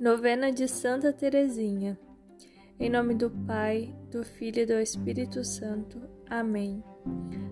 Novena 0.00 0.50
de 0.50 0.66
Santa 0.66 1.12
Teresinha. 1.12 1.98
Em 2.78 2.88
nome 2.88 3.14
do 3.14 3.28
Pai, 3.30 3.94
do 4.10 4.24
Filho 4.24 4.62
e 4.62 4.64
do 4.64 4.80
Espírito 4.80 5.44
Santo. 5.44 6.00
Amém. 6.26 6.82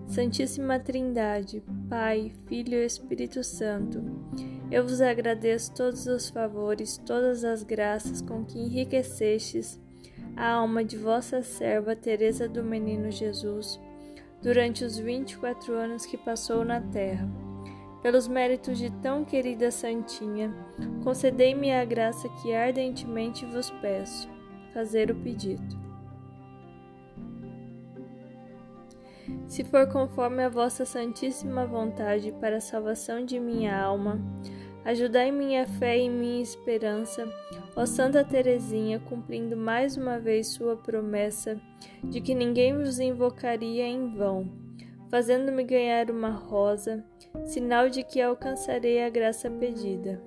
Santíssima 0.07 0.79
Trindade, 0.79 1.63
Pai, 1.87 2.33
Filho 2.47 2.73
e 2.73 2.85
Espírito 2.87 3.43
Santo, 3.43 4.01
eu 4.71 4.81
vos 4.81 4.99
agradeço 4.99 5.75
todos 5.75 6.07
os 6.07 6.31
favores, 6.31 6.97
todas 6.97 7.43
as 7.43 7.61
graças 7.61 8.19
com 8.19 8.43
que 8.43 8.57
enriquecestes 8.57 9.79
a 10.35 10.53
alma 10.53 10.83
de 10.83 10.97
vossa 10.97 11.43
serva 11.43 11.95
Teresa 11.95 12.49
do 12.49 12.63
Menino 12.63 13.11
Jesus 13.11 13.79
durante 14.41 14.83
os 14.83 14.97
24 14.97 15.71
anos 15.75 16.03
que 16.03 16.17
passou 16.17 16.65
na 16.65 16.81
terra 16.81 17.29
pelos 18.01 18.27
méritos 18.27 18.77
de 18.77 18.89
tão 18.89 19.25
querida 19.25 19.71
Santinha, 19.71 20.53
concedei-me 21.03 21.73
a 21.73 21.83
graça 21.83 22.29
que 22.41 22.53
ardentemente 22.53 23.45
vos 23.45 23.69
peço, 23.81 24.29
fazer 24.73 25.11
o 25.11 25.15
pedido. 25.15 25.89
Se 29.47 29.63
for 29.63 29.87
conforme 29.87 30.43
a 30.43 30.49
vossa 30.49 30.85
santíssima 30.85 31.65
vontade 31.65 32.31
para 32.39 32.57
a 32.57 32.61
salvação 32.61 33.25
de 33.25 33.39
minha 33.39 33.79
alma, 33.79 34.19
ajudai 34.85 35.31
minha 35.31 35.67
fé 35.67 35.97
e 35.99 36.09
minha 36.09 36.41
esperança, 36.41 37.27
ó 37.75 37.85
Santa 37.85 38.23
Teresinha, 38.23 38.99
cumprindo 38.99 39.55
mais 39.57 39.97
uma 39.97 40.19
vez 40.19 40.47
sua 40.47 40.75
promessa 40.75 41.59
de 42.03 42.21
que 42.21 42.33
ninguém 42.33 42.77
vos 42.77 42.99
invocaria 42.99 43.85
em 43.85 44.15
vão, 44.15 44.49
fazendo-me 45.09 45.63
ganhar 45.63 46.09
uma 46.09 46.29
rosa 46.29 47.03
sinal 47.45 47.89
de 47.89 48.03
que 48.03 48.21
alcançarei 48.21 49.03
a 49.03 49.09
graça 49.09 49.49
pedida. 49.49 50.21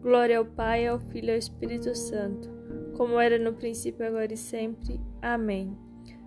Glória 0.00 0.38
ao 0.38 0.44
Pai, 0.44 0.86
ao 0.86 0.98
Filho 0.98 1.28
e 1.28 1.32
ao 1.32 1.38
Espírito 1.38 1.94
Santo, 1.94 2.50
como 2.96 3.20
era 3.20 3.38
no 3.38 3.52
princípio, 3.52 4.06
agora 4.06 4.32
e 4.32 4.36
sempre. 4.36 5.00
Amém. 5.20 5.76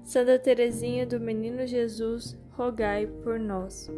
Santa 0.03 0.37
Teresinha 0.37 1.05
do 1.05 1.19
Menino 1.19 1.65
Jesus, 1.65 2.37
rogai 2.51 3.07
por 3.23 3.39
nós. 3.39 3.89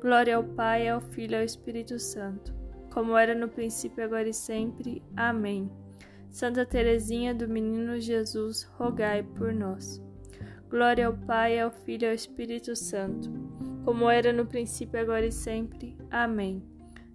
Glória 0.00 0.36
ao 0.36 0.44
Pai, 0.44 0.88
ao 0.88 1.00
Filho 1.00 1.32
e 1.32 1.36
ao 1.36 1.44
Espírito 1.44 1.98
Santo, 1.98 2.54
como 2.92 3.16
era 3.16 3.34
no 3.34 3.48
princípio, 3.48 4.04
agora 4.04 4.28
e 4.28 4.34
sempre. 4.34 5.02
Amém. 5.16 5.70
Santa 6.30 6.66
Teresinha 6.66 7.34
do 7.34 7.48
Menino 7.48 7.98
Jesus, 7.98 8.64
rogai 8.76 9.22
por 9.22 9.52
nós. 9.54 10.05
Glória 10.68 11.06
ao 11.06 11.14
Pai, 11.14 11.58
ao 11.58 11.70
Filho 11.70 12.04
e 12.04 12.08
ao 12.08 12.14
Espírito 12.14 12.74
Santo 12.74 13.30
como 13.86 14.10
era 14.10 14.32
no 14.32 14.44
princípio, 14.44 15.00
agora 15.00 15.24
e 15.24 15.30
sempre. 15.30 15.96
Amém. 16.10 16.60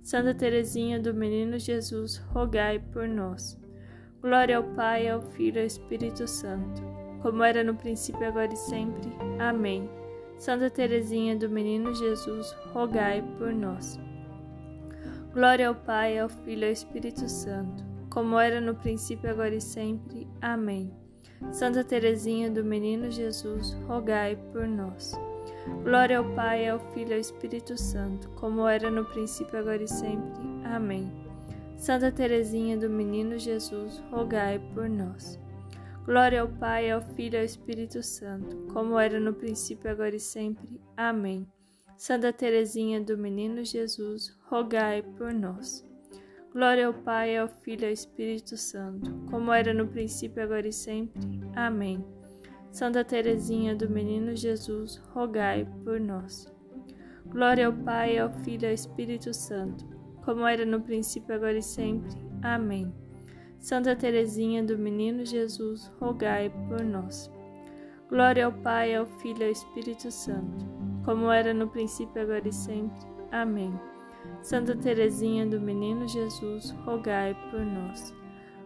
Santa 0.01 0.33
Teresinha 0.33 1.01
do 1.01 1.13
Menino 1.13 1.59
Jesus, 1.59 2.15
rogai 2.33 2.79
por 2.79 3.09
nós. 3.09 3.59
Glória 4.21 4.55
ao 4.55 4.63
Pai, 4.63 5.09
ao 5.09 5.21
Filho 5.21 5.57
e 5.57 5.59
ao 5.59 5.65
Espírito 5.65 6.25
Santo, 6.29 6.81
como 7.21 7.43
era 7.43 7.61
no 7.61 7.75
princípio, 7.75 8.25
agora 8.25 8.53
e 8.53 8.55
sempre. 8.55 9.11
Amém. 9.37 9.89
Santa 10.37 10.69
Teresinha 10.69 11.35
do 11.35 11.49
Menino 11.49 11.93
Jesus, 11.93 12.53
rogai 12.71 13.21
por 13.37 13.53
nós. 13.53 13.99
Glória 15.33 15.67
ao 15.67 15.75
Pai, 15.75 16.17
ao 16.17 16.29
Filho 16.29 16.63
e 16.63 16.67
ao 16.67 16.71
Espírito 16.71 17.27
Santo, 17.27 17.83
como 18.09 18.39
era 18.39 18.61
no 18.61 18.75
princípio, 18.75 19.29
agora 19.29 19.53
e 19.53 19.61
sempre. 19.61 20.25
Amém. 20.41 20.89
Santa 21.49 21.83
Teresinha 21.83 22.49
do 22.49 22.63
Menino 22.63 23.11
Jesus, 23.11 23.73
rogai 23.87 24.37
por 24.51 24.67
nós. 24.67 25.13
Glória 25.83 26.17
ao 26.17 26.33
Pai, 26.33 26.67
ao 26.69 26.79
Filho 26.93 27.11
e 27.11 27.13
ao 27.15 27.19
Espírito 27.19 27.77
Santo, 27.77 28.29
como 28.31 28.67
era 28.67 28.89
no 28.89 29.03
princípio, 29.05 29.59
agora 29.59 29.83
e 29.83 29.87
sempre. 29.87 30.41
Amém. 30.63 31.11
Santa 31.77 32.11
Teresinha 32.11 32.77
do 32.77 32.89
Menino 32.89 33.37
Jesus, 33.37 34.01
rogai 34.11 34.59
por 34.73 34.89
nós. 34.89 35.39
Glória 36.05 36.41
ao 36.41 36.47
Pai, 36.47 36.89
ao 36.89 37.01
Filho 37.01 37.35
e 37.35 37.39
ao 37.39 37.43
Espírito 37.43 38.01
Santo, 38.01 38.55
como 38.73 38.97
era 38.97 39.19
no 39.19 39.33
princípio, 39.33 39.91
agora 39.91 40.15
e 40.15 40.19
sempre. 40.19 40.79
Amém. 40.95 41.45
Santa 41.97 42.31
Teresinha 42.31 43.01
do 43.01 43.17
Menino 43.17 43.63
Jesus, 43.65 44.35
rogai 44.49 45.03
por 45.03 45.33
nós. 45.33 45.85
Glória 46.53 46.87
ao 46.87 46.93
Pai, 46.93 47.37
ao 47.37 47.47
Filho 47.47 47.83
e 47.83 47.85
ao 47.85 47.93
Espírito 47.93 48.57
Santo, 48.57 49.09
como 49.29 49.53
era 49.53 49.73
no 49.73 49.87
princípio, 49.87 50.43
agora 50.43 50.67
e 50.67 50.73
sempre. 50.73 51.21
Amém. 51.55 52.03
Santa 52.71 53.05
Teresinha 53.05 53.73
do 53.73 53.89
Menino 53.89 54.35
Jesus, 54.35 54.97
rogai 55.13 55.65
por 55.85 55.97
nós. 55.97 56.53
Glória 57.27 57.67
ao 57.67 57.73
Pai, 57.73 58.17
ao 58.17 58.29
Filho 58.43 58.65
e 58.65 58.67
ao 58.67 58.73
Espírito 58.73 59.33
Santo, 59.33 59.87
como 60.25 60.45
era 60.45 60.65
no 60.65 60.81
princípio, 60.81 61.33
agora 61.33 61.57
e 61.57 61.63
sempre. 61.63 62.11
Amém. 62.41 62.93
Santa 63.57 63.95
Teresinha 63.95 64.61
do 64.61 64.77
Menino 64.77 65.25
Jesus, 65.25 65.89
rogai 66.01 66.51
por 66.67 66.83
nós. 66.83 67.31
Glória 68.09 68.45
ao 68.45 68.51
Pai, 68.51 68.93
ao 68.93 69.05
Filho 69.05 69.43
e 69.43 69.45
ao 69.45 69.51
Espírito 69.51 70.11
Santo, 70.11 70.65
como 71.05 71.31
era 71.31 71.53
no 71.53 71.69
princípio, 71.69 72.21
agora 72.21 72.45
e 72.45 72.51
sempre. 72.51 73.07
Amém. 73.31 73.73
Santa 74.41 74.75
Teresinha 74.75 75.45
do 75.45 75.59
Menino 75.59 76.07
Jesus, 76.07 76.71
rogai 76.85 77.35
por 77.49 77.59
nós. 77.59 78.13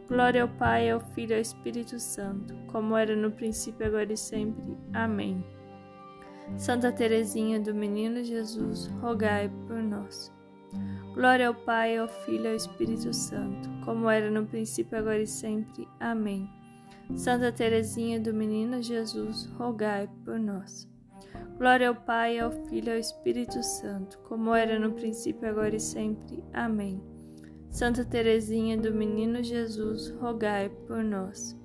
Glória 0.08 0.44
ao 0.44 0.48
Pai, 0.48 0.90
ao 0.90 1.00
Filho 1.00 1.32
e 1.32 1.36
ao 1.36 1.42
Espírito 1.42 2.00
Santo, 2.00 2.56
como 2.68 2.96
era 2.96 3.16
no 3.16 3.32
princípio, 3.32 3.86
agora 3.86 4.14
e 4.14 4.18
sempre. 4.18 4.78
Amém. 4.94 5.44
Santa 6.58 6.92
Teresinha 6.92 7.60
do 7.60 7.74
Menino 7.74 8.24
Jesus, 8.24 8.88
rogai 9.02 9.50
por 9.68 9.82
nós. 9.82 10.32
Glória 11.14 11.48
ao 11.48 11.56
Pai, 11.56 11.98
ao 11.98 12.08
Filho 12.08 12.46
e 12.46 12.50
ao 12.50 12.56
Espírito 12.56 13.14
Santo, 13.14 13.70
como 13.84 14.10
era 14.10 14.30
no 14.30 14.46
princípio, 14.46 14.98
agora 14.98 15.22
e 15.22 15.28
sempre. 15.28 15.88
Amém. 16.00 16.50
Santa 17.16 17.52
Teresinha 17.52 18.20
do 18.20 18.34
Menino 18.34 18.82
Jesus, 18.82 19.46
rogai 19.58 20.10
por 20.24 20.40
nós. 20.40 20.88
Glória 21.58 21.90
ao 21.90 21.96
Pai, 21.96 22.38
ao 22.38 22.52
Filho 22.52 22.90
e 22.90 22.92
ao 22.92 22.98
Espírito 22.98 23.64
Santo, 23.64 24.18
como 24.20 24.54
era 24.54 24.78
no 24.78 24.92
princípio, 24.92 25.48
agora 25.48 25.76
e 25.76 25.80
sempre. 25.80 26.44
Amém. 26.54 27.02
Santa 27.70 28.04
Teresinha 28.04 28.78
do 28.78 28.94
Menino 28.94 29.42
Jesus, 29.42 30.10
rogai 30.20 30.70
por 30.88 31.04
nós. 31.04 31.58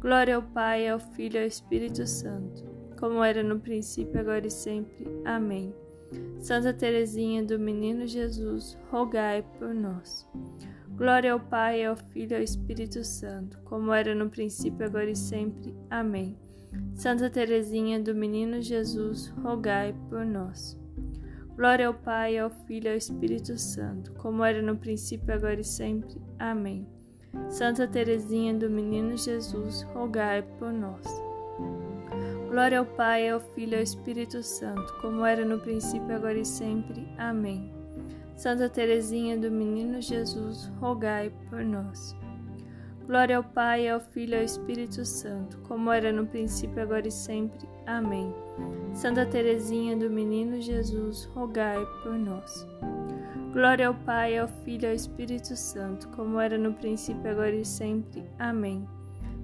Glória 0.00 0.36
ao 0.36 0.42
Pai, 0.42 0.88
ao 0.88 0.98
Filho 0.98 1.36
e 1.36 1.40
ao 1.40 1.46
Espírito 1.46 2.06
Santo, 2.06 2.64
como 2.98 3.22
era 3.22 3.42
no 3.42 3.58
princípio, 3.58 4.20
agora 4.20 4.46
e 4.46 4.50
sempre. 4.50 5.06
Amém. 5.24 5.74
Santa 6.38 6.72
Teresinha 6.74 7.42
do 7.42 7.58
Menino 7.58 8.06
Jesus, 8.06 8.78
rogai 8.90 9.42
por 9.58 9.74
nós. 9.74 10.28
Glória 10.96 11.32
ao 11.32 11.40
Pai, 11.40 11.84
ao 11.84 11.96
Filho 11.96 12.32
e 12.32 12.36
ao 12.36 12.42
Espírito 12.42 13.02
Santo, 13.02 13.58
como 13.64 13.92
era 13.92 14.14
no 14.14 14.28
princípio, 14.28 14.84
agora 14.84 15.10
e 15.10 15.16
sempre. 15.16 15.74
Amém. 15.88 16.36
Santa 16.94 17.28
Teresinha 17.28 18.00
do 18.00 18.14
Menino 18.14 18.62
Jesus, 18.62 19.28
rogai 19.42 19.94
por 20.08 20.24
nós. 20.24 20.78
Glória 21.56 21.86
ao 21.86 21.94
Pai, 21.94 22.38
ao 22.38 22.50
Filho 22.50 22.86
e 22.86 22.90
ao 22.90 22.96
Espírito 22.96 23.58
Santo, 23.58 24.12
como 24.14 24.42
era 24.42 24.62
no 24.62 24.76
princípio, 24.76 25.34
agora 25.34 25.60
e 25.60 25.64
sempre. 25.64 26.16
Amém. 26.38 26.86
Santa 27.48 27.86
Teresinha 27.86 28.54
do 28.54 28.70
Menino 28.70 29.16
Jesus, 29.16 29.82
rogai 29.94 30.42
por 30.58 30.72
nós. 30.72 31.06
Glória 32.48 32.78
ao 32.78 32.86
Pai, 32.86 33.28
ao 33.28 33.40
Filho 33.40 33.72
e 33.72 33.76
ao 33.76 33.82
Espírito 33.82 34.42
Santo, 34.42 34.94
como 35.00 35.24
era 35.24 35.44
no 35.44 35.58
princípio, 35.58 36.14
agora 36.14 36.38
e 36.38 36.44
sempre. 36.44 37.06
Amém. 37.18 37.72
Santa 38.36 38.68
Teresinha 38.68 39.36
do 39.38 39.50
Menino 39.50 40.00
Jesus, 40.00 40.70
rogai 40.80 41.30
por 41.48 41.64
nós. 41.64 42.14
Glória 43.06 43.36
ao 43.36 43.44
Pai, 43.44 43.88
ao 43.88 44.00
Filho 44.00 44.34
e 44.34 44.38
ao 44.38 44.44
Espírito 44.44 45.04
Santo, 45.04 45.58
como 45.60 45.90
era 45.90 46.12
no 46.12 46.26
princípio, 46.26 46.82
agora 46.82 47.08
e 47.08 47.10
sempre. 47.10 47.68
Amém. 47.86 48.32
Santa 48.94 49.26
Teresinha 49.26 49.96
do 49.96 50.08
Menino 50.08 50.60
Jesus, 50.60 51.24
rogai 51.34 51.84
por 52.02 52.12
nós. 52.12 52.66
Glória 53.52 53.88
ao 53.88 53.94
Pai, 53.94 54.38
ao 54.38 54.48
Filho 54.48 54.84
e 54.84 54.88
ao 54.88 54.94
Espírito 54.94 55.56
Santo, 55.56 56.08
como 56.10 56.40
era 56.40 56.56
no 56.56 56.72
princípio, 56.74 57.30
agora 57.30 57.54
e 57.54 57.64
sempre. 57.64 58.24
Amém. 58.38 58.88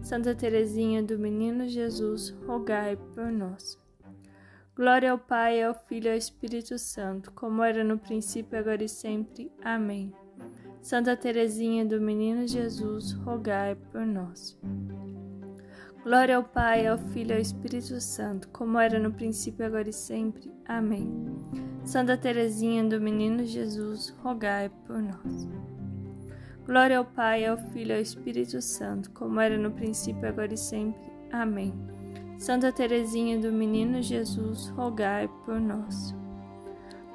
Santa 0.03 0.35
Teresinha 0.35 1.03
do 1.03 1.19
Menino 1.19 1.69
Jesus, 1.69 2.31
rogai 2.47 2.97
por 3.15 3.31
nós. 3.31 3.79
Glória 4.75 5.11
ao 5.11 5.19
Pai, 5.19 5.63
ao 5.63 5.75
Filho 5.75 6.07
e 6.07 6.11
ao 6.11 6.17
Espírito 6.17 6.79
Santo, 6.79 7.33
como 7.33 7.63
era 7.63 7.83
no 7.83 7.99
princípio, 7.99 8.57
agora 8.57 8.85
e 8.85 8.89
sempre. 8.89 9.51
Amém. 9.63 10.15
Santa 10.81 11.17
Teresinha 11.17 11.85
do 11.85 12.01
Menino 12.01 12.47
Jesus, 12.47 13.13
rogai 13.13 13.75
por 13.75 14.07
nós. 14.07 14.59
Glória 16.03 16.37
ao 16.37 16.45
Pai, 16.45 16.87
ao 16.87 16.97
Filho 16.97 17.33
e 17.33 17.35
ao 17.35 17.41
Espírito 17.41 18.01
Santo, 18.01 18.49
como 18.49 18.79
era 18.79 18.99
no 18.99 19.13
princípio, 19.13 19.67
agora 19.67 19.91
e 19.91 19.93
sempre. 19.93 20.51
Amém. 20.67 21.13
Santa 21.85 22.17
Teresinha 22.17 22.85
do 22.85 23.01
Menino 23.01 23.45
Jesus, 23.45 24.11
rogai 24.23 24.71
por 24.87 25.03
nós. 25.03 25.49
Glória 26.65 26.99
ao 26.99 27.05
Pai, 27.05 27.45
ao 27.45 27.59
Filho 27.59 27.91
e 27.91 27.95
ao 27.97 28.01
Espírito 28.01 28.63
Santo, 28.63 29.11
como 29.11 29.41
era 29.41 29.59
no 29.59 29.73
princípio, 29.73 30.29
agora 30.29 30.55
e 30.55 30.57
sempre. 30.57 31.11
Amém. 31.33 31.75
Santa 32.39 32.73
Teresinha 32.73 33.39
do 33.39 33.53
Menino 33.53 34.01
Jesus, 34.01 34.69
rogai 34.69 35.29
por 35.45 35.61
nós. 35.61 36.15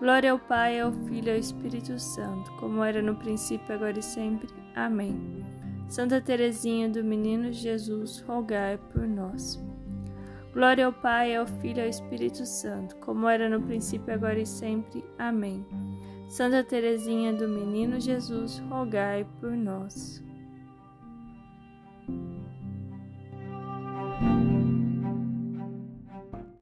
Glória 0.04 0.34
ao 0.34 0.38
Pai, 0.38 0.82
ao 0.82 0.92
Filho 0.92 1.30
e 1.30 1.32
ao 1.32 1.38
Espírito 1.38 1.98
Santo, 1.98 2.52
como 2.58 2.84
era 2.84 3.02
no 3.02 3.16
princípio, 3.16 3.74
agora 3.74 3.98
e 3.98 4.04
sempre. 4.04 4.50
Amém. 4.76 5.46
Santa 5.88 6.20
Teresinha 6.20 6.90
do 6.90 7.02
Menino 7.02 7.54
Jesus, 7.54 8.20
rogai 8.28 8.78
por 8.92 9.08
nós. 9.08 9.64
Glória 10.52 10.88
ao 10.88 10.92
Pai, 10.92 11.34
ao 11.34 11.48
Filho 11.48 11.80
e 11.80 11.84
ao 11.84 11.88
Espírito 11.88 12.46
Santo, 12.46 12.98
como 12.98 13.30
era 13.30 13.48
no 13.48 13.62
princípio, 13.62 14.14
agora 14.14 14.38
e 14.38 14.46
sempre. 14.46 15.06
Amém. 15.18 15.66
Santa 16.28 16.66
Teresinha 16.66 17.32
do 17.32 17.48
Menino 17.48 17.98
Jesus, 17.98 18.62
rogai 18.70 19.26
por 19.40 19.52
nós. 19.52 20.22